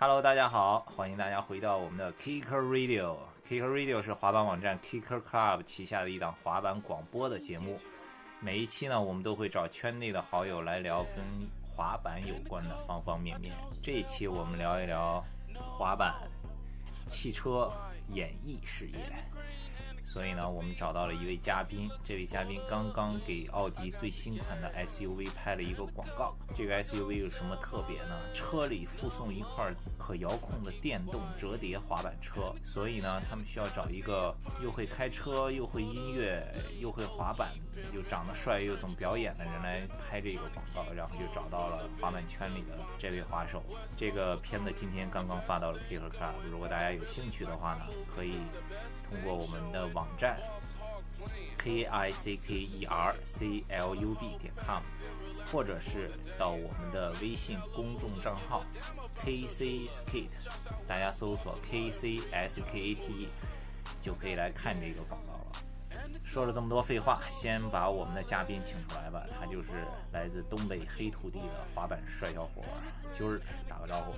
[0.00, 3.16] Hello，大家好，欢迎大家回到我们的 Kicker Radio。
[3.44, 7.76] Kicker Radio 是滑板网站 Kicker Club 旗下的一档滑板广播的节目。
[8.38, 11.24] 每一期呢，我们都会找圈内的好友来聊跟
[11.74, 13.52] 滑板有关的方方面面。
[13.82, 15.20] 这一期我们聊一聊
[15.52, 16.14] 滑板、
[17.08, 17.68] 汽车、
[18.12, 19.00] 演艺事业。
[20.08, 21.86] 所以呢，我们找到了一位嘉宾。
[22.02, 26.34] 这位嘉宾刚刚给奥迪最新款的 SUV 拍了一个广告。
[26.56, 28.18] 这个 SUV 有什么特别呢？
[28.32, 32.54] 车里附送一块可遥控的电动折叠滑板车。
[32.64, 36.42] 所以呢，他们需要找一个又会开车、又会音乐、
[36.80, 37.50] 又会滑板、
[37.92, 40.90] 又长得帅又懂表演的人来拍这个广告。
[40.94, 43.62] 然后就找到了滑板圈里的这位滑手。
[43.98, 46.32] 这个片子今天刚刚发到了 Kicker Club。
[46.50, 47.84] 如果大家有兴趣的话呢，
[48.16, 48.38] 可以
[49.10, 50.38] 通过我们的网站
[51.58, 54.80] k i c k e r c l u b 点 com，
[55.50, 56.08] 或者是
[56.38, 58.64] 到我们的微信公众账号
[59.16, 60.28] k c skate，
[60.86, 63.28] 大家搜索 k c s k a t e
[64.00, 65.37] 就可以来看这个广告。
[66.28, 69.24] 说了这么多废话，先把我们的嘉宾请出来吧。
[69.40, 69.68] 他就是
[70.12, 72.62] 来自东北黑土地的滑板帅小伙
[73.16, 74.12] 军儿，打个招呼。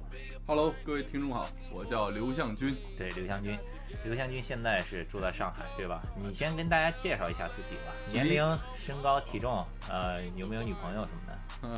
[0.44, 2.77] Hello，各位听众好，我叫刘向军。
[2.98, 3.56] 对，刘向军，
[4.05, 6.02] 刘向军现在是住在上海，对吧？
[6.20, 11.39] 你先跟大家介绍一下自己吧，年龄、身高、体重，呃，有没有女朋友什么的？
[11.62, 11.70] 嗯，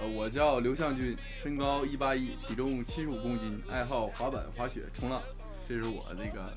[0.00, 5.22] 呃，我叫刘向军，身高一八一，体重七十五公斤，爱好滑板、滑雪、冲浪。
[5.66, 6.52] 这是我那个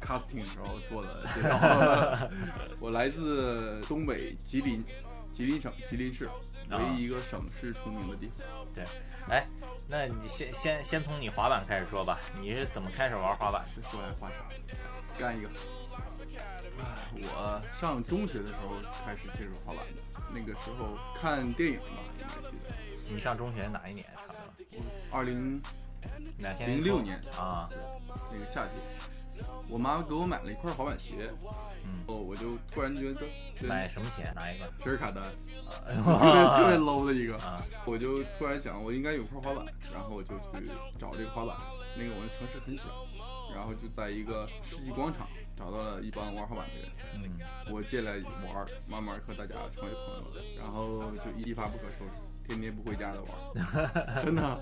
[0.00, 2.28] casting 的时候做的介绍。
[2.80, 4.84] 我来自东北吉林，
[5.32, 6.28] 吉林省吉林市，
[6.70, 8.46] 唯一一个省市出名的地方。
[8.74, 8.84] 对，
[9.28, 9.46] 哎，
[9.88, 13.64] 那你先先先从你滑板开始说吧，你是怎么开始玩滑板？
[13.74, 14.38] 这说来话长，
[15.18, 15.48] 干一个。
[17.20, 21.86] 我上中学的时候开始接触滑板的，那个时候看电影吧，
[22.18, 22.74] 应该记得。
[23.10, 24.06] 你上中学哪一年？
[24.14, 24.38] 差不多
[25.10, 25.60] 二零
[26.60, 27.68] 零六年啊，
[28.30, 28.74] 那个夏天，
[29.68, 31.30] 我妈给我买了一块滑板鞋，
[31.84, 33.20] 嗯，哦，我就突然觉得
[33.60, 34.30] 这买什么鞋？
[34.34, 34.66] 哪一个？
[34.82, 35.22] 皮尔卡丹，
[35.84, 41.54] 特别特 别 low 的一个，啊，我就突然想我应该有块滑板，然后我就去找这个滑板。
[41.96, 42.84] 那个我的城市很小，
[43.54, 46.92] 然后就在一个世纪广场找到了一帮玩滑板的人，
[47.24, 48.12] 嗯，我进来
[48.46, 50.24] 玩，慢慢和大家成为朋友，
[50.60, 53.32] 然后就一发不可收拾，天天不回家的玩，
[54.24, 54.60] 真的，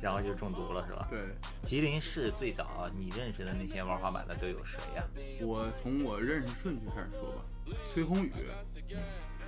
[0.00, 1.06] 然后就中毒了是吧？
[1.10, 1.20] 对。
[1.64, 5.04] 吉林市最早你认识的那些玩滑板的都有谁呀？
[5.40, 7.44] 我从我认识顺序开始说吧，
[7.92, 8.32] 崔宏宇、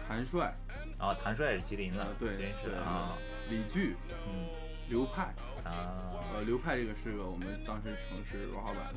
[0.07, 0.55] 谭帅、
[0.99, 3.17] 哦，谭帅是吉林的呃，对吉林市的啊，
[3.49, 4.47] 李巨、嗯
[4.89, 5.35] 刘派。
[5.65, 6.17] 啊。
[6.33, 8.95] 呃，刘派这个是个我们当时城市玩滑板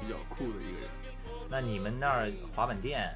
[0.00, 0.90] 比较酷的一个人，
[1.48, 3.12] 那你们那儿滑板店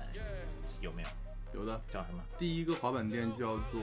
[0.81, 1.09] 有没有？
[1.55, 2.23] 有的叫什么？
[2.39, 3.81] 第一个滑板店叫做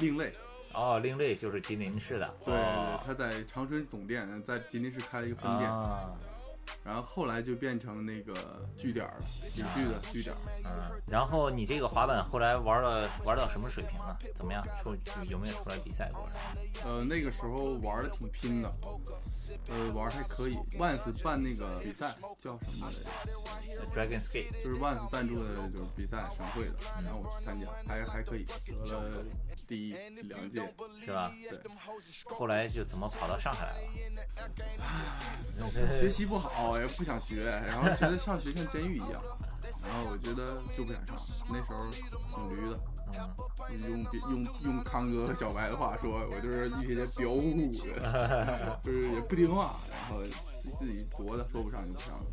[0.00, 0.32] 另类，
[0.74, 2.34] 哦，另类就是吉林市的。
[2.44, 6.10] 对，哦、他在长春总店，在吉林市开了一个分店，啊，
[6.84, 8.34] 然后后来就变成那个
[8.76, 9.16] 据点了，
[9.56, 10.36] 李巨的据点。
[10.64, 14.16] 嗯，然后你这个滑板后来玩了玩到什么水平了？
[14.36, 14.62] 怎么样？
[14.82, 14.94] 出
[15.28, 16.28] 有没有出来比赛过？
[16.84, 18.70] 呃，那个时候玩的挺拼的，
[19.68, 20.58] 呃，玩还可以。
[20.78, 23.00] Once 办那个比赛叫什么来着
[23.94, 29.24] ？Dragon Skate 就是 Once 赞助的，就是比赛省会的，然后我去参加，还还可以，得了
[29.66, 29.94] 第一
[30.24, 30.62] 两届。
[31.02, 31.32] 是吧？
[31.48, 31.58] 对，
[32.28, 35.70] 后来就怎么跑到上海来了？
[36.00, 39.22] 学习不好也不想学，然后觉得上学像监狱一样，
[39.82, 41.16] 然后我觉得就不想上。
[41.48, 41.90] 那时候
[42.34, 42.80] 挺驴的，
[43.70, 50.22] 嗯，用用用康哥和小白的话说，我就是一天天彪呼呼的， 就是也不听话，然后
[50.78, 52.26] 自己琢的说不上就不上了。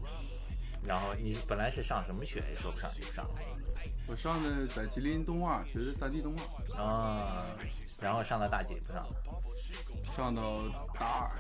[0.84, 3.32] 然后你本来是上什么学也说不上就不上了
[4.08, 7.46] 我上的在吉林动画学的 3D 动画，啊，
[8.02, 9.16] 然后上到大几不上了？
[10.18, 10.42] 上到
[11.00, 11.32] 大二。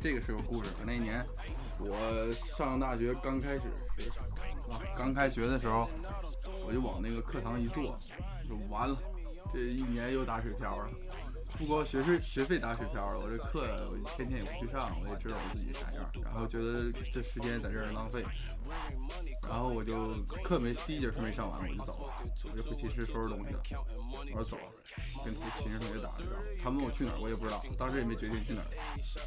[0.00, 0.84] 这个是有故事的。
[0.84, 1.24] 那年
[1.78, 3.62] 我上大学刚开始
[4.70, 5.88] 啊，刚开学的时候，
[6.66, 7.98] 我就往那个课堂一坐，
[8.48, 8.96] 就完了，
[9.52, 10.88] 这一年又打水漂了。
[11.58, 18.22] 不光学费学费打水漂了，我这课我天天也不去上，我也知道我自己啥样，然后觉得这时间在这儿浪费，
[19.42, 22.12] 然后我就课没第一节课没上完我就走了，
[22.52, 23.60] 我就回寝室收拾东西了，
[24.34, 24.62] 我说走了，
[25.24, 28.68] 跟同寝室同学打个招呼，他问我去哪儿我也不知道，当时也没决定去哪儿，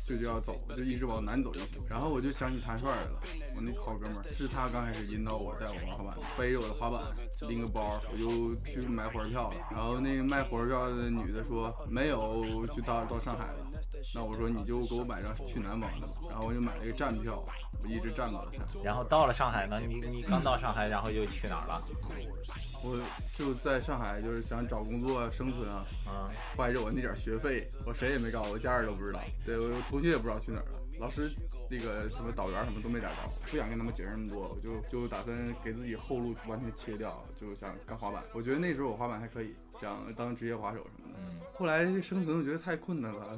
[0.05, 1.81] 就就要走，就一直往南走就行。
[1.87, 3.19] 然后我就想起谭帅来了，
[3.55, 7.01] 我那好哥们儿是他刚开始引导我带我玩滑板，背着我的滑板
[7.47, 9.55] 拎个包，我就去买火车票了。
[9.71, 13.65] 然后那个卖火车票的女的说没有就到到上海了，
[14.13, 17.43] 那我说你就给我买张去南方的吧，然后我就买了一个站票，
[17.81, 18.83] 我一直站到了上海。
[18.83, 21.77] 然后到了上海呢，你你刚到上海，然后又去哪儿了？
[22.81, 22.97] 我
[23.37, 31.29] 就在上海，就是想找工作啊，生存啊，嗯， 怀着我那点学费，我谁也没告诉我，家人都不知道，对我同学也不知道去哪儿了，老师
[31.69, 33.15] 那个什么导员什么都没找着，
[33.51, 38.23] 不想跟他们解释那么多，我就就打算给自己后路完全切掉，就想干滑板。
[38.33, 41.19] 我觉得那时候我滑板还可以，想当职业滑手什么的。
[41.19, 43.37] 嗯，后来生存我觉得太困难了，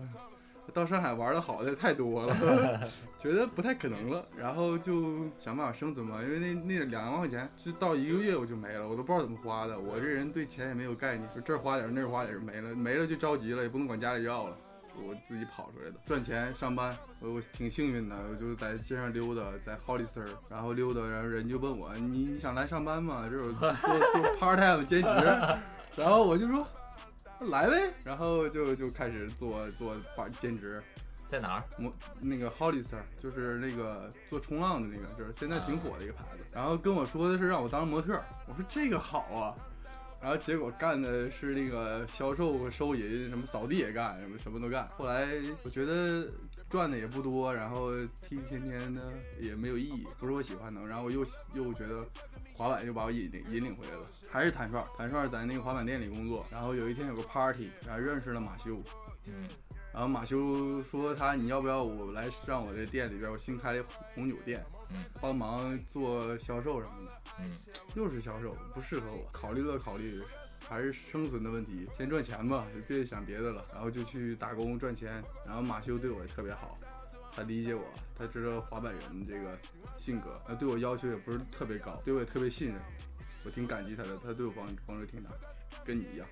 [0.74, 6.22] 到上海玩的好的太多了， 觉得不太可能了，然后就想办法生存嘛。
[6.22, 9.80] 因为那那两万块钱，就到一个月我就没了，我都不知道怎么花的。
[9.80, 14.58] 我这人对钱也没有概念，就这儿花点儿那儿花点儿没了，没了就着急了，也不能管家里要了。
[14.94, 23.26] 我自己跑出来的，赚钱上班，我我挺幸运的，我就在街上溜达，在 Hollister，然后溜达，然后人就问我，你你想来上班吗？
[23.32, 25.08] 这种做做 part time 兼职，
[25.96, 26.68] 然后我就说
[27.50, 30.82] 来呗，然后就就开始做做把兼职，
[31.26, 31.64] 在哪儿？
[31.80, 36.46] 我那个 Hollister 就是那个做冲浪的那个，就是现在挺火的一个牌子。
[36.54, 39.56] 然后跟我说的是让我当模特，我说这个好啊。
[40.22, 44.88] 然后结果干的是那个销售、收银，什么扫地也干，什么什么都干。
[44.96, 45.28] 后来
[45.64, 46.28] 我觉得
[46.70, 47.96] 赚的也不多，然后
[48.28, 49.02] 踢一天天的
[49.40, 50.80] 也没有意义，不是我喜欢的。
[50.82, 52.06] 然后我又又觉得
[52.62, 56.46] 滑板就把我引领引领回来了，还是谭帅，谭帅在那个滑板店里工作。
[56.52, 58.80] 然后有一天有个 party，然后认识了马修，
[59.26, 59.48] 嗯，
[59.92, 64.64] 然后马修说他你要不要我来上我这店里边，我新开了一红酒店，
[64.94, 67.12] 嗯，帮忙做销售什么的。
[67.40, 67.52] 嗯，
[67.96, 69.28] 又是销售，不适合我。
[69.32, 70.22] 考虑了考虑，
[70.70, 73.66] 还是生存的问题，先赚钱吧，就别想别的了。
[73.74, 75.24] 然后就去打工赚钱。
[75.48, 76.78] 然后马修对我也特别好，
[77.36, 77.84] 他理解我，
[78.16, 79.58] 他知道滑板人这个
[79.98, 82.78] 性格，他对我要求也不是特别高，对我也特别信任，
[83.46, 85.30] 我挺感激他的，他对我帮帮助挺大，
[85.84, 86.28] 跟你一样，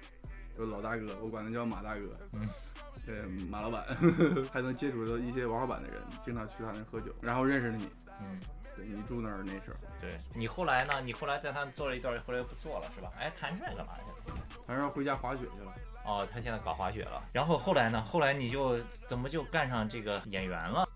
[0.57, 2.09] 有老大哥，我管他叫马大哥。
[2.33, 2.47] 嗯。
[3.05, 3.83] 对，马老板
[4.53, 7.89] 还能接触到一些玩滑板的人，经常去他那喝酒，然后认识了你。
[8.21, 8.39] 嗯，
[8.75, 10.93] 对你住那儿那时候，对你后来呢？
[11.03, 13.11] 你后来在他做了一段，后来又不做了是吧？
[13.17, 14.37] 哎，谭帅干嘛去了？
[14.67, 15.73] 谭帅回家滑雪去了。
[16.05, 17.23] 哦，他现在搞滑雪了。
[17.33, 17.99] 然后后来呢？
[18.01, 20.87] 后来你就怎么就干上这个演员了？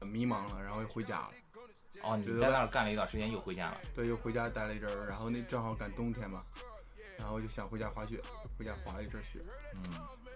[0.00, 1.30] 迷茫了，然后又回家了。
[2.02, 3.80] 哦，你在那儿干了一段时间，又回家了。
[3.94, 6.42] 对，又回家待了一阵儿，然后那正好赶冬天嘛，
[7.16, 8.20] 然后就想回家滑雪，
[8.58, 9.40] 回家滑了一阵雪。
[9.74, 9.82] 嗯。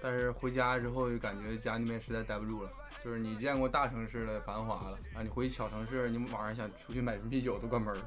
[0.02, 2.70] 但是回家之后就感觉家那边实在待不住了，
[3.02, 8.00] 就是你见过大城市的繁华了啊，你回小城市，你晚上想出去买瓶啤酒都关门儿，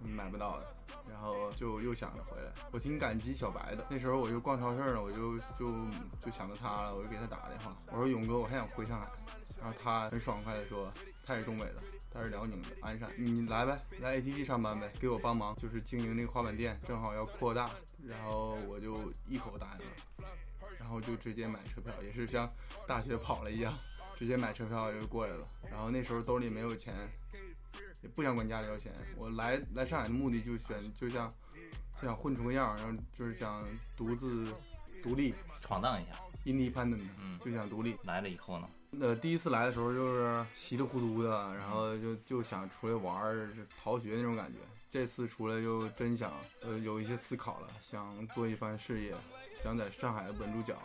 [0.00, 0.66] 买不到的。
[1.08, 3.86] 然后就又想着回来，我挺感激小白的。
[3.88, 5.72] 那时候我就逛超市了，我就就
[6.20, 9.06] 就想到他了，我就给他打个电话，我说勇哥，我还想回上海。
[9.62, 10.92] 然后他很爽快的说，
[11.24, 11.76] 他也是东北的，
[12.12, 17.70] 他是辽宁的鞍山，你来呗，来 ATG 上班呗，给我帮忙，就是经营那个滑板店，正好要扩大，
[18.04, 19.92] 然后我就一口答应了。
[20.80, 22.50] 然后就直接买车票，也是像
[22.88, 23.72] 大学跑了一样，
[24.18, 25.46] 直接买车票就过来了。
[25.70, 26.92] 然后那时候兜里没有钱，
[28.02, 28.92] 也不想管家里要钱。
[29.16, 31.32] 我来来上海的目的就选，就像
[32.00, 33.64] 就想混出个样，然后就是想
[33.96, 34.52] 独自
[35.04, 37.96] 独立闯荡一下，independent，嗯，就想独立。
[38.02, 38.68] 来了以后呢？
[39.00, 43.48] 呃，第一次来的时候就是稀里糊涂的，然后就就想出来玩儿、
[43.82, 44.58] 逃学那种感觉。
[44.90, 46.30] 这次出来就真想，
[46.60, 49.14] 呃，有一些思考了，想做一番事业，
[49.56, 50.76] 想在上海稳住脚，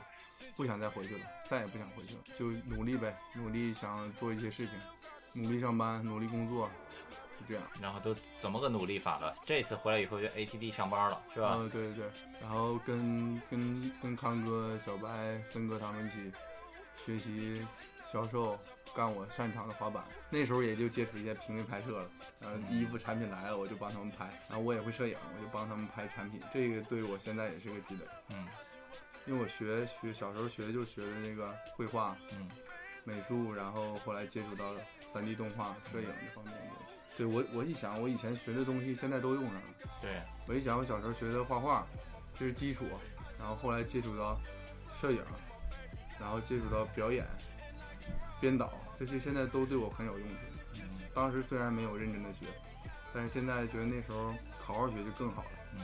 [0.55, 6.69] 不想再回去了，再也不想回去了，就努力呗，努力想做一些事情，努力上班，努力工作，
[7.37, 7.63] 就这样。
[7.81, 9.35] 然后都怎么个努力法了？
[9.43, 11.51] 这次回来以后就 ATD 上班了，是吧？
[11.55, 12.05] 嗯，对对对。
[12.41, 16.31] 然后跟跟跟康哥、小白、森哥他们一起
[16.95, 17.61] 学习
[18.11, 18.57] 销售。
[18.95, 22.09] 干我擅长的滑板，那时候也就接触一些平面拍摄了。
[22.39, 24.25] 然后衣服产品来了，我就帮他们拍。
[24.49, 26.41] 然后我也会摄影，我就帮他们拍产品。
[26.51, 28.01] 这个对我现在也是个积累。
[28.31, 28.47] 嗯，
[29.27, 32.49] 因为我学学小时候学就学的那个绘画，嗯，
[33.03, 34.73] 美术，然后后来接触到
[35.13, 36.93] 三 D 动画、摄影这方面的东西。
[37.15, 39.61] 所以我我一想，我以前学的东西现在都用上了。
[40.01, 41.85] 对，我一想，我小时候学的画画，
[42.33, 42.85] 这是基础。
[43.37, 44.39] 然后后来接触到
[44.99, 45.21] 摄影，
[46.19, 47.23] 然后接触到表演、
[48.39, 48.71] 编导。
[48.97, 50.37] 这些现在都对我很有用处。
[51.13, 52.45] 当时虽然没有认真的学，
[53.13, 55.49] 但是现在觉得那时候好好学就更好了。
[55.75, 55.81] 嗯，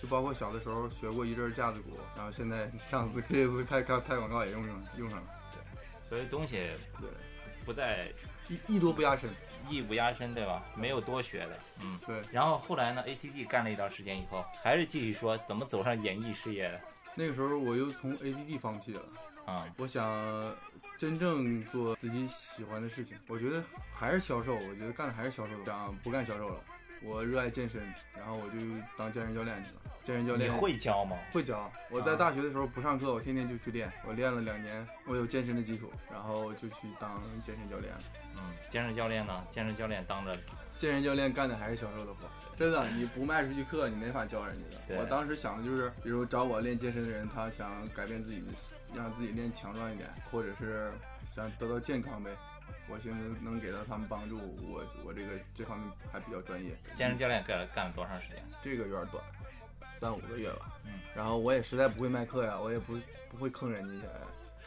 [0.00, 5.26] 就包括小的时候学过一阵架子鼓，然后现在上次这次开开拍广告也用上用上了。
[5.52, 6.56] 对，所以东西
[7.00, 7.08] 对
[7.64, 8.08] 不在
[8.48, 9.30] 艺艺多不压身，
[9.68, 10.64] 艺不压身，对吧？
[10.76, 11.58] 没有多学的。
[11.82, 12.20] 嗯，对。
[12.32, 16.80] 然后后来呢？ATG 干了一段时间以后，还是继续说怎么走上演艺事业的。
[17.14, 19.02] 那个时候我又从 ATG 放弃了。
[19.46, 20.54] 啊，我想。
[20.98, 23.60] 真正做自己喜欢的事情，我觉得
[23.92, 24.54] 还是销售。
[24.54, 26.60] 我觉得干的还是销售，想不干销售了，
[27.02, 27.82] 我热爱健身，
[28.16, 28.60] 然后我就
[28.96, 29.80] 当健身教练去了。
[30.04, 31.16] 健身教练你会教吗？
[31.32, 31.68] 会教。
[31.90, 33.92] 我在啊大学的时候不上课，我天天就去练。
[34.06, 38.00] 我练了两年，我有健身的基础，然后就去当健身教练了。
[38.36, 39.44] 嗯，健身教练呢？
[39.50, 40.38] 健身教练当着
[40.78, 45.00] 健身教练干的还是销售的活，真的，你不卖出去课，你没法教人家的。
[45.00, 48.46] 我当时想的就是，比如找我练健身的人，他想改变自己的，
[48.94, 50.92] 让自己练强壮一点，或者是
[51.34, 52.30] 想得到健康呗。
[52.88, 56.76] 我寻思能给到他们帮助，我我这个这方面还比较专业。
[56.94, 58.44] 健身教练干了干了多长时间？
[58.62, 59.24] 这个有点短，
[60.00, 60.72] 三五个月吧。
[60.84, 62.98] 嗯，然后我也实在不会卖课呀，我也不
[63.30, 64.06] 不会坑人家，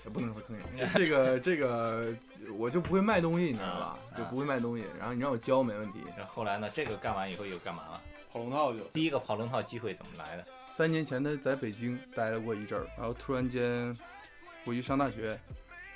[0.05, 0.87] 也不能说坑人家。
[0.97, 2.15] 这个这个
[2.57, 3.99] 我就不会卖东西，你知道吧？
[4.13, 4.85] 啊就不会卖东西。
[4.97, 6.69] 然后你让我教没问题，然后后来呢？
[6.73, 8.01] 这个干完以后又干嘛了？
[8.31, 8.79] 跑龙套就。
[8.85, 10.45] 第一个跑龙套机会怎么来的？
[10.75, 13.95] 三年前他在北京待了过一阵儿，然后突然间
[14.65, 15.39] 回去上大学，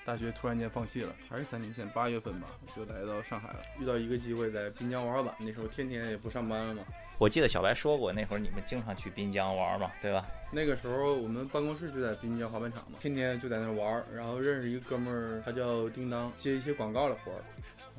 [0.06, 3.62] 大学突然间放弃了，还是三年前八月份吧，我就来到上海了。
[3.80, 6.84] 遇到一个机会，在滨江玩滑板，那时候天天也不上班了嘛。
[7.18, 10.26] 我记得小白说过，那会儿你们经常去滨江玩嘛，对吧？
[10.52, 17.44] 那个时候我们办公室就在滨江滑板场嘛，天天就在那玩儿，然后认识一个哥们儿，他叫叮当，接一些广告的活儿，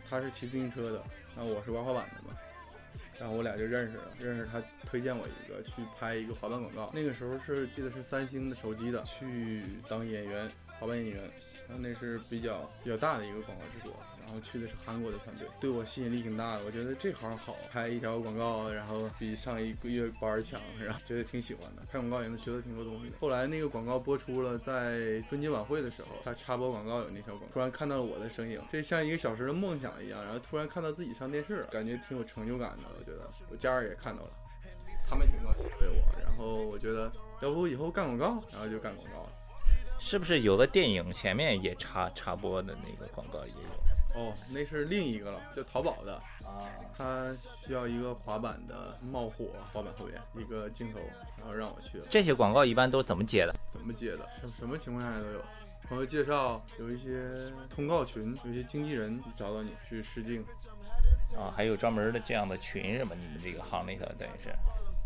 [0.08, 1.02] 他是骑自行车的，
[1.36, 2.36] 然后我是玩滑板的嘛。
[3.20, 6.90] 然后我俩就认识了，认识他推荐我一个去拍一个滑板广告。
[6.94, 11.30] 那个时候是记得是三星的手机的，去当演员，滑板演员。
[11.68, 16.64] 然后那是比较比较大的一个广告制作，然后去的是韩国的团队，对我吸引力挺大的。
[16.64, 21.82] 我觉得这行好，拍一条广告，然后比上一个月班强，然后觉得挺喜欢的。
[21.82, 23.16] 拍广告也能学到挺多东西的。
[23.20, 30.24] 后来那个广告播出了，在春节晚会的时候，他插播广告有那条广告，突然看到了我的身影，这像一个小时的梦想一样。
[30.24, 33.09] 然后突然看到自己上电视了，感觉挺有成就感的。
[33.10, 34.30] 我觉得我家人也看到了，
[35.08, 36.20] 他们挺高兴为我。
[36.22, 39.28] 然后我觉得要不以后干广告，然后就干广告了。
[39.98, 46.14] 是不是有的电影前面也插插播的那个广告也有哦，那是另一个了，叫淘宝的，
[46.44, 46.66] 啊？
[46.96, 47.32] 他
[47.64, 50.98] 需要一个滑板的冒火滑板会员一个镜头，
[51.38, 52.06] 然后让我去了。
[52.08, 53.54] 这些广告一般都怎么接的？
[53.70, 54.26] 怎么接的？
[54.40, 55.40] 什什么情况下都有。
[55.88, 57.30] 朋友介绍，有一些
[57.68, 60.44] 通告群，有一些经纪人找到你去试镜。
[61.36, 63.14] 啊，还有专门的这样的群什么？
[63.14, 64.50] 你们这个行里头等于是。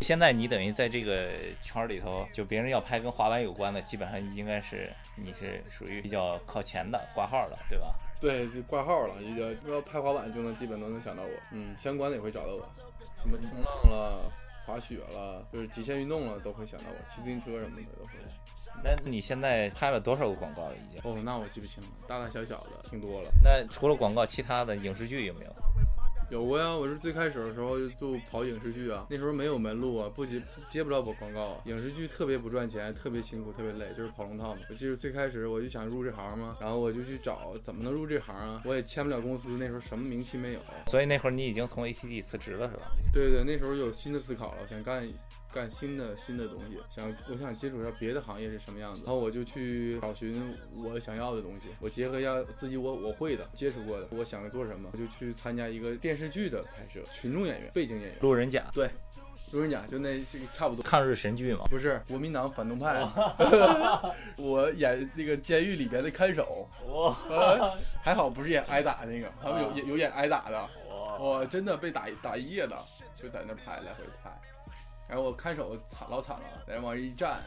[0.01, 1.31] 现在你等于在这个
[1.63, 7.95] 圈里头，就别人要拍跟滑板有关的，基本上应该是你是属于比较靠前的挂号的，对吧？
[8.21, 11.31] 对，就挂号了，一个要拍滑板就能基本都能想到我。
[11.53, 12.69] 嗯，相关的也会找到我，
[13.23, 14.33] 什么冲浪了、
[14.67, 18.13] 滑雪了，就是极限运动了都会想到我，骑自行车什么的都会。
[18.83, 20.75] 那你现在拍了多少个广告了？
[20.77, 21.01] 已经？
[21.05, 23.31] 哦，那我记不清了，大大小小的挺多了。
[23.43, 25.53] 那除了广告，其他的影视剧有没有？
[26.31, 31.61] 有过呀，我是最开始的时候就跑影视剧啊，那时候没有门路啊，不接接不了广广告啊。
[31.67, 34.61] 影视剧特别不赚钱，特别辛苦，特别累，就是跑龙套嘛。
[34.69, 40.61] 我记得最开始我就想入这行嘛，然后我就去找怎么能入这行啊，我也签不了公司，那时候什么名气没有。
[40.87, 42.91] 所以那会儿你已经从 ATD 辞职了是吧？
[43.13, 45.07] 对对，那时候有新的思考了，我想干
[45.55, 50.53] 干新的新的东西，想我想接触一下别的行业是什么样子，然后我就去找寻
[50.85, 58.91] 我想要的东西，我结合一下自己我我会的、接触过的，我想做什么，我就去参加一个电视剧的拍摄，群众演员、背景演员，路人甲，对，
[59.53, 60.83] 路人甲就那这个差不多。
[60.83, 61.65] 抗日神剧嘛。
[61.71, 63.07] 不是国民党反动派，
[64.37, 71.17] 我演那个监狱里边的看守，哇呃还好不是演挨打那个，他们有有演挨打的，哇！
[71.19, 72.77] 我真的被打打一夜的，
[73.15, 74.31] 就在那拍来回拍，
[75.15, 77.41] 然后我看守惨老惨了，在那往这一站，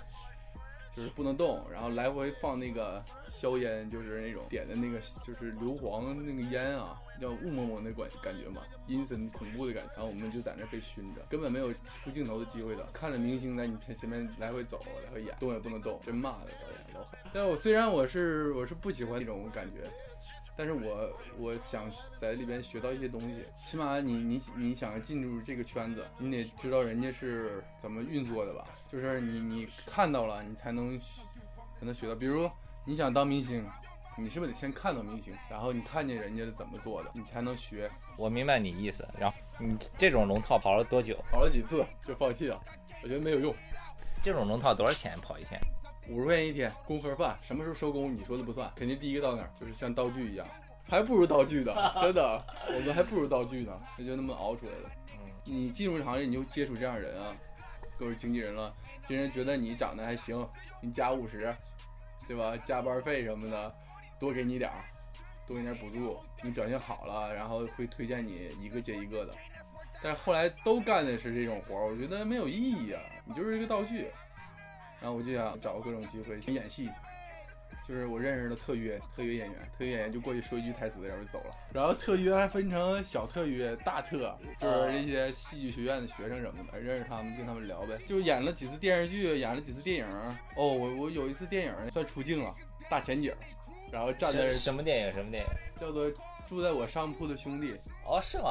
[0.95, 9.91] 就是不能动，然后来回放那个硝烟，就是那种点的那个就是硫磺那个烟啊，叫雾蒙蒙的感感觉嘛，阴森恐怖的感觉。
[9.97, 17.19] 然后我们就在那被熏着，根本没有出镜头的机会的，看着明星在你前前面来回走，来回演，动也不能动，真骂的导演老狠。
[17.33, 19.91] 但我虽然我是我是不喜欢那种感觉。
[20.57, 28.65] 但是我我想在里边学到一些东西，起码你你你想进入这个圈子，你得知道人家是怎么运作的吧？
[28.91, 31.21] 就是你你看到了，你才能学
[31.79, 32.15] 才能学到。
[32.15, 32.49] 比如
[32.85, 33.63] 你想当明星，
[34.17, 37.87] 你是不是得先看到明星，然后你看见人家是怎么做的，你才能学。
[38.17, 39.07] 我明白你意思。
[39.19, 41.15] 然后你这种龙套跑了多久？
[41.29, 42.59] 跑了几次就放弃了，
[43.03, 43.53] 我觉得没有用。
[44.23, 45.61] 这种龙套多少钱跑一天？
[46.09, 50.47] 五十块钱一天，工盒饭，什么时候收工你说的不算，肯定第一个到那儿，就是像道具一样，
[50.87, 54.91] 还不如道具呢，真的，我们还不如道具呢，那就那么熬出来的。
[55.13, 57.35] 嗯，你进入这行业，你就接触这样的人啊，
[57.99, 58.73] 都是经纪人了，
[59.05, 60.47] 经纪人觉得你长得还行，
[60.81, 61.53] 你加五十，
[62.27, 62.55] 对吧？
[62.57, 63.73] 加班费什么的，
[64.17, 64.85] 多给你点儿，
[65.45, 69.33] 多给你点补助，你表现好了，然后会推荐你一个接一个的。
[70.01, 74.07] 但是后来都干的是这种活儿，我觉得没有意义啊，你就是一个道具。
[75.01, 76.89] 然后我就想找各种机会去演戏，
[77.87, 81.55] 就是我认识的特约特约演员，特约演员就过去说一句台词，然后就走了。
[81.73, 87.97] 然后特约还分成小特约、大特，就是这些戏剧学院的学生什么的，认识他们跟他们聊呗。
[88.05, 90.05] 就演了几次电视剧，演了几次电影。
[90.55, 92.53] 哦，我我有一次电影算出镜了，
[92.89, 93.33] 大前景，
[93.91, 95.13] 然后站在什么电影？
[95.13, 95.49] 什么电影？
[95.79, 96.11] 叫做
[96.47, 97.75] 住在我上铺的兄弟。
[98.05, 98.49] 哦，是吗？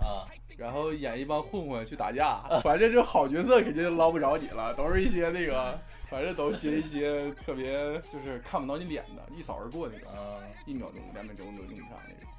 [0.00, 0.28] 啊。
[0.58, 5.76] 然后演一帮混混去打架，反正这好角色肯定捞不着你了，都是一些那个，
[6.10, 7.72] 反正都接一些特别
[8.12, 10.10] 就是看不到你脸的，一扫而过那种，
[10.66, 12.30] 一秒钟、两秒钟都用不上那种。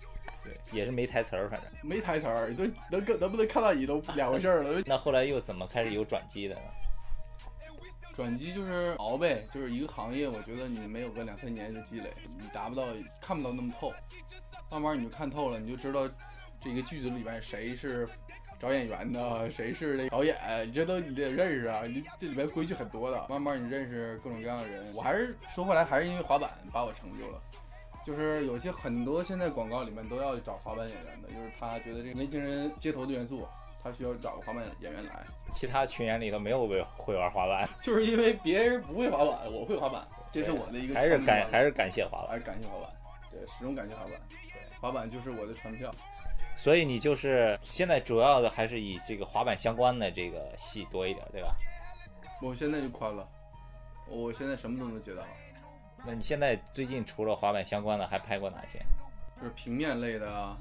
[0.44, 4.82] 对，也是没台词儿，反正没台词儿，都能能能不能看到你都两回事儿了。
[4.86, 6.62] 那后来又怎么开始有转机的呢？
[8.16, 12.84] 转机就是熬呗，就是一个行业，我觉得你没有个两三年的积累，你达不到
[13.20, 13.92] 看不到那么透，
[14.74, 16.10] 慢慢你就看透了，你就知道。
[16.66, 18.08] 这个剧组里面谁是
[18.58, 21.84] 找演员的，谁是那导演，你这都你得认识啊！
[21.86, 24.82] 你这里面规矩很多的，慢慢你认识各种各样的人。
[24.96, 27.42] 我还是说回来，还是因为滑板把我成就了。
[28.06, 33.46] 就是有些很多现在广告里面都要找滑板演员的，就是他觉得这个年轻人街头的元素，
[33.84, 35.22] 他需要找个滑板演员来。
[35.52, 40.96] 其他群演里头没有会会玩滑板， 就是因为别人不会滑板，我会滑板，这是我的一个。
[40.96, 42.90] 还是感还是感谢滑板，还是感谢滑板，
[43.30, 44.14] 对，始终感谢滑板。
[44.84, 45.90] 滑板就是我的传票。
[46.58, 51.56] 所以你就是现在主要的还是以这个滑板相关的这个戏多一点，对吧？
[52.42, 53.26] 我现在就宽了，
[54.10, 55.24] 我现在什么都能接到。
[56.06, 58.86] 那你现在最近除了滑板相关的，还拍过哪些？
[59.40, 60.58] 就是平面类的啊，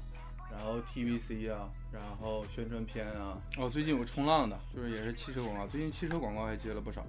[0.49, 3.37] 然后 TVC 啊，然后宣传片啊。
[3.57, 7.03] 哦，最近有冲浪的，就是也是汽车广告，最近汽车广告还接了不少。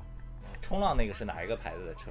[0.61, 2.11] 冲浪那个是哪一个牌子的车？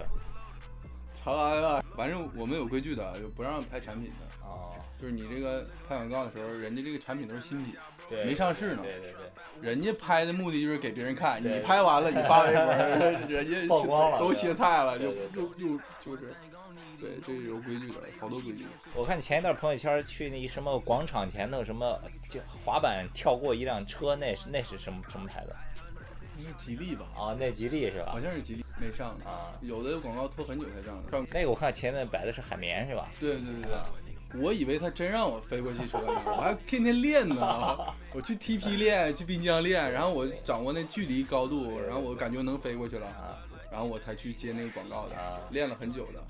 [1.14, 4.33] 长安啊，反正我们有规矩的，就不让拍产品的。
[4.46, 4.72] 哦。
[5.02, 7.76] 就是你这个拍广告的时候，人家这个产品都是新品，
[8.10, 8.84] 没上市呢。
[8.84, 12.64] 对对对，人家拍的目的就是给别人看，你拍完了你发微博，
[13.28, 16.34] 人家 曝光了，都歇菜了，就就就就是，
[17.02, 18.66] 对，这是有规矩的，好多规矩。
[18.96, 25.54] 我看前一段朋友圈去那什么广场前头什么就滑板跳过一辆车，那是那是什么什么牌子？
[26.38, 27.06] 那吉利吧？
[27.18, 28.12] 啊，那吉利是吧？
[28.14, 29.52] 好像是吉利，没上啊。
[29.60, 30.96] 有的广告拖很久才上。
[31.12, 33.12] 上那个我看前面摆的是海绵是吧？
[33.20, 33.72] 对对对对。
[34.42, 37.78] 我以为他真让我飞过去车呢， 我还天天练呢。
[38.14, 43.08] 我去 TP 练，去滨江练，然后我掌握那距离高度，然后我感觉能飞过去了，
[43.72, 45.16] 然后我才去接那个广告的，
[45.52, 46.24] 练了很久的。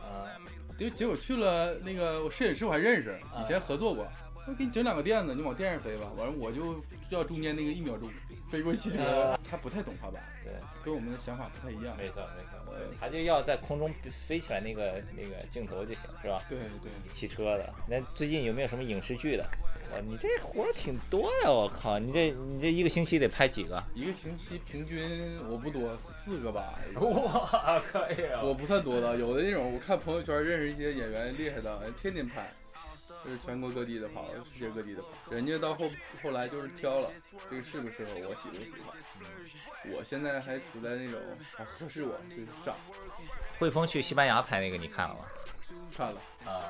[0.78, 4.08] 结结果去了那个我摄影师我还认识，以前合作过。
[4.46, 6.06] 我给你整两个垫子，你往垫上飞吧。
[6.18, 6.74] 完了我就
[7.08, 8.10] 知道中间那个一秒钟
[8.54, 11.98] 飞过汽车，他不太懂滑板，对，跟我们的想法不太一样。
[11.98, 12.52] 没错没错，
[13.00, 13.92] 他就要在空中
[14.28, 16.44] 飞起来那个那个镜头就行，是吧？
[16.48, 16.92] 对对。
[17.12, 19.44] 汽车的，那最近有没有什么影视剧的？
[19.92, 21.50] 哇，你这活儿挺多呀！
[21.50, 23.84] 我靠，你这你这一个星期得拍几个？
[23.96, 26.80] 一个星期平均我不多，四个吧。
[27.02, 28.44] 哇，可以啊！
[28.44, 32.48] 我不算多的，有的那种我看朋友圈认识一些演员厉害的，天天拍。
[33.24, 35.90] 就是全国各地的跑，世界各地的跑，人家到后
[36.22, 37.12] 后来就是挑了
[37.50, 38.96] 这个适不适合我，喜不喜欢。
[39.94, 41.20] 我现在还处在那种
[41.58, 42.76] 啊合适我就上。
[43.60, 45.22] 汇丰去西班牙拍那个你看了吗？
[45.96, 46.70] 看了啊，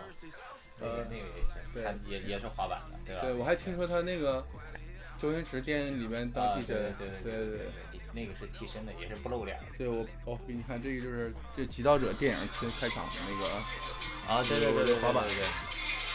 [0.80, 3.22] 那个那个也行，对，也也是滑板的，对吧？
[3.22, 4.46] 对，我还听说他那个
[5.18, 7.70] 周星驰电影里面当替身，对对对对对，
[8.14, 9.60] 那个是替身的，也是不露脸。
[9.78, 15.73] 对我哦，给你看这个就是这《极道者》电影开开场的那个啊，对对对对，滑板对。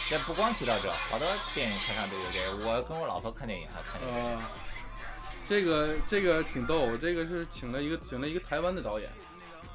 [0.09, 2.65] 这不光提到这，好多电影开场都有这个。
[2.65, 4.41] 我跟我老婆看电影还看这个。
[5.47, 9.07] 这个这个挺逗，这个是请了一个请了一个台湾的导演，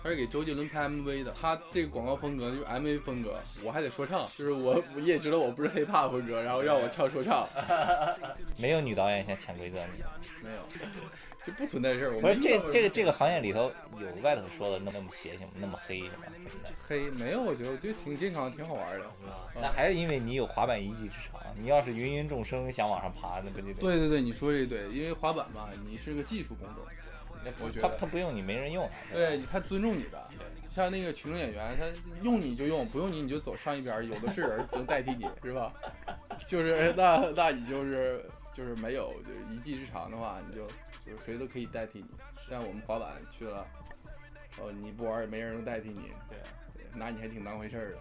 [0.05, 1.35] 他是给周杰伦拍 MV 的。
[1.41, 7.49] 他这个广告风格就是 MV 风格，我还得说唱，就是我你也知道我不是 hiphop 风格，然后让我唱说唱。
[8.61, 10.03] 没有女导演想潜规则你？
[10.47, 10.59] 没有。
[11.47, 12.21] 就不存在事儿。
[12.21, 16.71] 不是这这个这个行业里头有外头说的那么邪性，那么黑什么什么的。
[16.87, 19.07] 黑没有，我觉得我觉得挺健康，挺好玩的。
[19.61, 21.41] 那还是因为你有滑板一技之长。
[21.57, 23.75] 你要是芸芸众生想往上爬，那不就得？
[23.75, 26.85] 对对对，你说这对，因为滑板嘛，你是个技术工种。
[27.61, 28.89] 我觉得他他不用你没人用。
[29.13, 30.21] 对，他尊重你的。
[30.69, 31.87] 像那个群众演员，他
[32.23, 35.73] 用你就用，不用你你就走上一边，有的是人能代替你，是吧？
[36.47, 40.67] 就是那那你就是就是没有就一技之长的话，你就。
[41.05, 42.07] 就是谁都可以代替你，
[42.49, 43.67] 像我们滑板去了，
[44.59, 47.99] 哦，你不玩也没人能代替你，对，拿你还挺当回事儿的。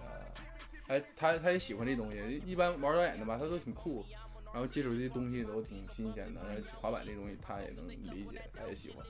[0.88, 4.06] 哎，他他也喜欢这东西，一般玩导演的吧，他都挺酷，
[4.54, 6.42] 然后接触这些东西都挺新鲜的。
[6.80, 9.06] 滑板这东西他也能理解，他也喜欢。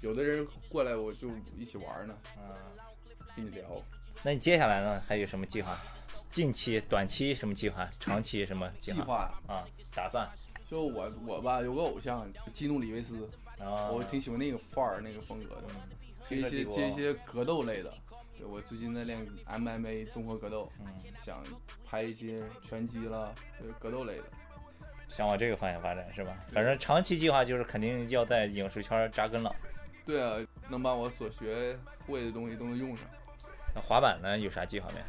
[0.00, 2.58] 有的人过来我就一起玩呢，啊，
[3.36, 3.64] 跟你聊。
[4.22, 5.00] 那你接下来呢？
[5.06, 5.80] 还有什么计划？
[6.30, 7.88] 近期、短期什么计划？
[8.00, 8.96] 长期什么计划？
[8.98, 9.14] 计划
[9.46, 10.28] 啊，打算。
[10.68, 15.68] 就我我吧，有个偶像，基努里维斯，我挺喜欢那个范儿那个风格的，
[16.28, 17.92] 接一些接一些格斗类的，
[18.36, 20.86] 对我最近在练 MMA 综合格斗，嗯，
[21.22, 21.42] 想
[21.84, 24.24] 拍一些拳击啦，就是格斗类的。
[25.10, 26.34] 想往这个方向发展是吧？
[26.52, 29.54] 反正长期计划就是肯定要在影视圈扎根了。
[30.06, 33.04] 对啊，能把我所学会的东西都能用上。
[33.74, 34.38] 那滑板呢？
[34.38, 35.00] 有啥计划没？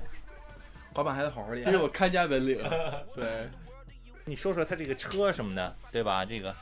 [0.93, 2.61] 滑板还得好好练，这是我看家本领。
[3.15, 3.49] 对，
[4.25, 6.25] 你说说它这个车什么的，对吧？
[6.25, 6.53] 这个，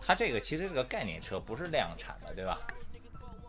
[0.00, 2.60] 它这个其实是个概念车，不是量产的，对吧？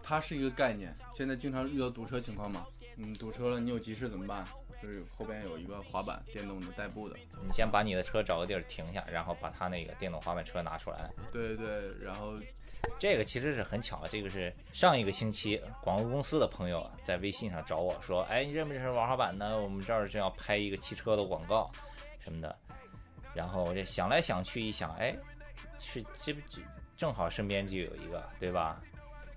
[0.04, 0.94] 它是一个概念。
[1.12, 2.65] 现在经常遇到堵车情况嘛，
[2.98, 4.46] 嗯，堵车了，你有急事怎么办？
[4.82, 7.15] 就是后边有一个滑板，电动的代步的。
[7.46, 11.10] 你先把你的车找个地儿停下，然后把他那个电动滑板车拿出来。
[11.32, 12.34] 对对，然后
[12.98, 19.62] 这个其实是很巧，这个是上一个星期广告公司的朋友在微信上找我说：“哎，你认不认识玩滑板呢？
[19.62, 21.70] 我们这儿正要拍一个汽车的广告
[22.20, 22.56] 什么的。”
[23.34, 25.15] 然后我就想来想去一想，哎，
[25.80, 26.41] 是这不
[26.98, 28.82] 正好身边就有一个，对吧？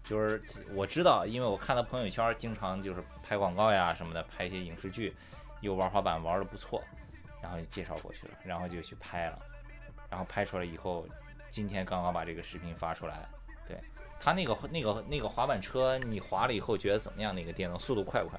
[0.03, 0.43] 就是
[0.75, 5.15] 我知道，因为我看他朋友圈经常就是拍广告呀什么的，拍一些影视剧，
[5.65, 6.85] 又玩滑板玩的不错，
[7.41, 9.39] 然后就介绍过去了，然后就去拍了，
[10.11, 11.07] 然后拍出来以后，
[11.51, 13.27] 今天刚刚把这个视频发出来。
[13.67, 13.79] 对
[14.21, 17.35] 他那个那个那个滑板车，你滑了以后觉得怎么样？
[17.35, 18.39] 那个电动速度快不快？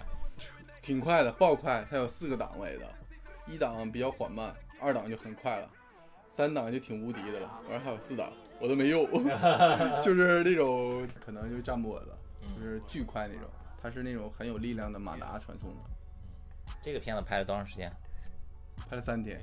[0.83, 1.83] 挺快的，爆快。
[1.89, 2.87] 它有四个档位的，
[3.47, 5.67] 一档比较缓慢，二档就很快了，
[6.27, 8.31] 三档就挺无敌的了，完了还有四档。
[8.59, 9.03] 我都没用，
[10.01, 12.15] 就是那种可能就站不稳了，
[12.55, 13.49] 就是巨快那种。
[13.81, 15.75] 它是那种很有力量的马达传送的。
[16.81, 17.91] 这个片子拍了多长时间？
[18.89, 19.39] 拍了三天。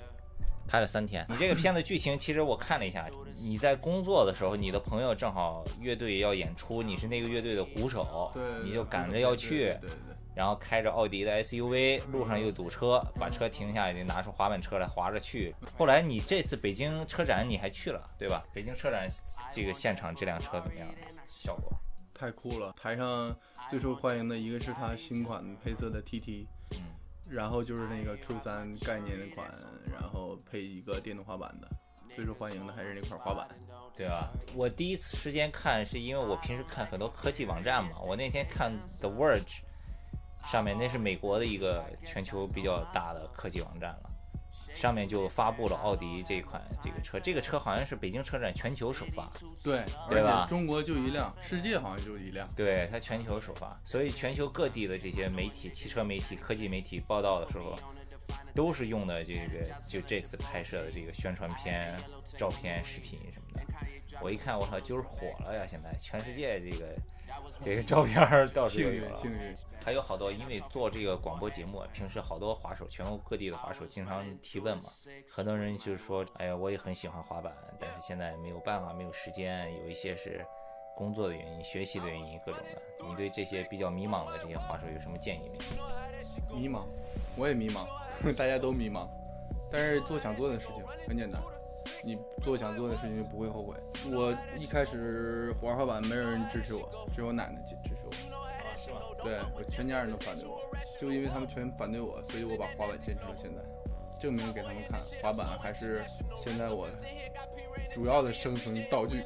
[0.68, 1.26] 拍了三天。
[1.28, 10.16] 你这个片子剧情其实我看了一下，你在工作的时候，你的朋友正好乐队要演出，你是那个乐队的鼓手，对，你就赶着要去，对对对。
[10.34, 15.54] 然后开着奥迪的 SUV，路上又堵车，把车停下，就拿出滑板车来滑着去。
[15.76, 18.42] 后来你这次北京车展你还去了，对吧？
[18.54, 19.06] 北京车展
[19.52, 20.88] 这个现场这辆车怎么样？
[21.26, 21.72] 效果
[22.14, 22.72] 太酷了！
[22.80, 23.36] 台上
[23.68, 26.84] 最受欢迎的一个是他新款配色的 TT，嗯，
[27.32, 29.48] 然后就是那个 Q 三概念款，
[29.92, 31.68] 然后配一个电动滑板的，
[32.14, 33.48] 最受欢迎的还是那块滑板，
[33.96, 34.28] 对啊？
[34.54, 39.60] 我第一次时间看是因为我平时看很多科技网站嘛，我那天看 The Verge。
[40.50, 44.10] 上面那是美国的一个全球比较大的科技网站了，
[44.52, 49.30] 上面就发布了奥迪这款这个车，这个车好像是北京车展全球首发，
[49.62, 50.46] 对对吧？
[50.48, 57.74] 中国就一辆，世界好像就一辆，对，它全球首发，所以全球各地的这些媒体、汽车媒体、科技媒体报道的时候，
[58.54, 61.96] 都是用的这个就这次拍摄的这个宣传片、
[62.38, 63.62] 照片、视频什么的。
[64.20, 65.64] 我一看，我操，就是火了呀！
[65.66, 66.94] 现在全世界这个。
[67.60, 69.54] 这个照片倒是幸运，幸运。
[69.84, 74.84] 还有好多，因为做这个广播节目，平时好多滑手，全国各地的滑手经常提问嘛。
[75.34, 79.74] 很多人就是说，哎呀，我也很喜欢滑板，但是现在没有办法，没有时间。
[79.82, 80.44] 有一些是
[80.96, 83.06] 工作的原因、学习的原因，各种的。
[83.08, 85.50] 你对这些比较迷茫的这些滑手有什么建议
[86.52, 86.60] 没？
[86.60, 86.82] 迷茫，
[87.36, 87.84] 我也迷茫，
[88.36, 89.08] 大家都迷茫。
[89.72, 90.76] 但是做想做的事情
[91.08, 91.40] 很简单。
[92.04, 93.76] 你做想做的事情就不会后悔。
[94.10, 98.36] 我一开始玩滑板，没有人支持我，只有我奶奶支支持我。
[98.40, 99.00] 啊，是吗？
[99.22, 100.60] 对我全家人都反对我，
[100.98, 103.62] 就因为他们全反对我，所以我把滑板坚持到现在，
[104.20, 106.02] 证明给他们看，滑板还是
[106.42, 106.88] 现在我
[107.92, 109.22] 主要的生存道具。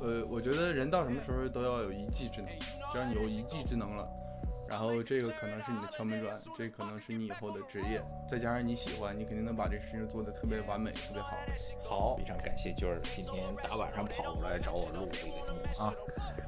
[0.00, 2.50] 呃，我觉得人到什么时候都要有一技之能，
[2.92, 4.08] 只要你有一技之能了。
[4.70, 11.36] 然后这个可能是你的敲门砖，这可能是你以后的职业，再加上你喜欢，你肯定能把这事情做得特别完美，特别好。
[11.84, 15.92] 好，非常感谢，就是今天大晚上跑过来找我录这个节目啊，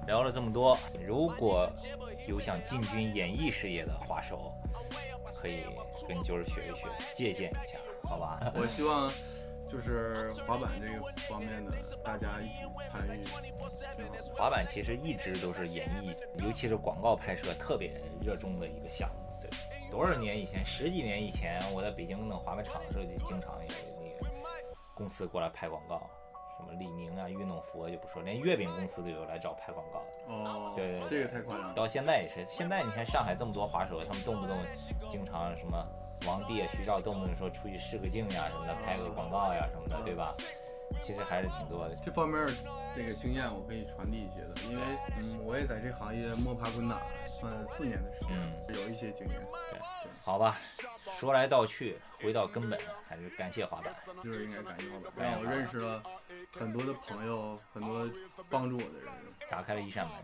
[0.07, 1.69] 聊了这么多，如果
[2.29, 4.55] 有想进军演艺事业的滑手，
[5.41, 5.65] 可以
[6.09, 7.77] 跟就是学一学，借鉴一下，
[8.09, 8.53] 好吧？
[8.55, 9.11] 我希望。
[9.73, 11.73] 就是滑板这个方面的，
[12.05, 12.61] 大家一起
[12.93, 13.23] 参与，
[13.97, 14.37] 挺好。
[14.37, 16.13] 滑板其实一直都是演艺，
[16.45, 19.25] 尤其是广告拍摄特别热衷的一个项目。
[19.41, 23.71] 对，多少年以前，十几年以前，我在北京弄滑板厂的时候，就经常有
[24.03, 24.31] 那个
[24.95, 26.11] 公司过来拍广告，
[26.63, 30.33] 什么李宁啊、运动服就不说，连月饼公司都有来找拍广告的。
[30.33, 31.75] 哦，对对，这个太夸张了。
[31.75, 34.57] 到现在也是，现在你看上海这么多滑手，他们动不动
[35.11, 35.85] 经常什么。
[36.25, 40.33] 王帝啊，徐照动不动说出去试个镜呀什么的，拍个广告呀什么的，对吧？
[41.03, 41.97] 其实还是挺多的。
[41.97, 42.47] 这方面
[42.95, 44.85] 这个经验我可以传递一些的，因为
[45.17, 48.39] 嗯，我也在这行业摸爬滚打算四年的时间，
[48.77, 49.43] 有一些经验。
[50.03, 50.59] 对，好吧，
[51.19, 56.03] 说来道去，回到根本，还是感谢滑板，就是应该感谢滑板，让我认识了
[56.53, 58.09] 很多的朋友，很多
[58.49, 59.13] 帮助我的人，
[59.51, 60.17] 打开了一扇门，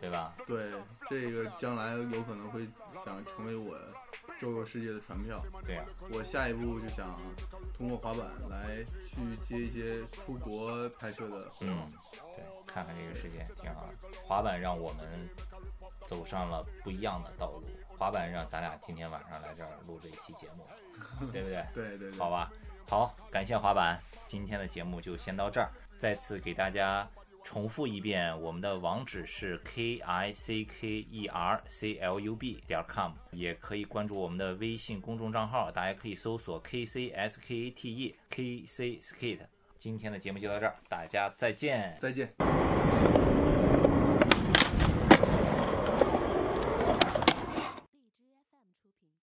[0.00, 0.34] 对吧？
[0.46, 0.72] 对，
[1.08, 2.66] 这个将来有可能会
[3.04, 3.76] 想成为我。
[4.38, 7.18] 周游世界的船票，对呀，我下一步就想
[7.74, 11.90] 通过滑板来去接一些出国拍摄的，嗯，
[12.36, 13.94] 对，看看这个世界挺好的。
[14.26, 15.30] 滑板让我们
[16.06, 17.62] 走上了不一样的道路。
[17.98, 20.66] 滑板让咱俩今天晚上来这儿录这一期节目，
[21.32, 21.64] 对不对？
[21.74, 22.52] 对对对，好吧，
[22.88, 25.70] 好，感谢滑板，今天的节目就先到这儿。
[25.98, 27.08] 再次给大家
[27.42, 37.40] 重复一遍，我们的网址是 k i c k e r c l u b 点 com，也可以关注我们的微信公众账号，大家可以搜索 k c s
[37.40, 39.46] k a t e k c skate。
[39.78, 41.96] 今天的节目就到这儿，大家再见。
[42.00, 42.75] 再见。